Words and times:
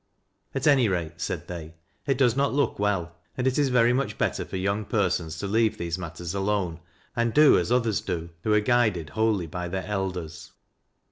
"At 0.55 0.65
any 0.65 0.89
i 0.89 0.99
ate," 0.99 1.21
said 1.21 1.47
they, 1.47 1.75
"it 2.07 2.17
does 2.17 2.35
not 2.35 2.55
look 2.55 2.79
well, 2.79 3.13
and 3.37 3.45
it 3.45 3.59
is 3.59 3.69
very 3.69 3.93
much 3.93 4.17
better 4.17 4.43
for 4.43 4.57
young 4.57 4.83
per 4.83 5.11
sons 5.11 5.37
to 5.37 5.45
leave 5.45 5.77
these 5.77 5.99
matters 5.99 6.33
alone 6.33 6.79
and 7.15 7.35
do 7.35 7.55
as 7.59 7.71
others 7.71 8.01
do 8.01 8.31
who 8.41 8.51
are 8.55 8.61
guided 8.61 9.11
wholly 9.11 9.45
by 9.45 9.67
their 9.67 9.85
elders." 9.85 10.53